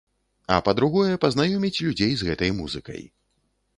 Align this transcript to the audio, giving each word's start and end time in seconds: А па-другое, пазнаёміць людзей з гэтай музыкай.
А 0.53 0.55
па-другое, 0.69 1.19
пазнаёміць 1.25 1.83
людзей 1.89 2.11
з 2.23 2.31
гэтай 2.31 2.51
музыкай. 2.63 3.01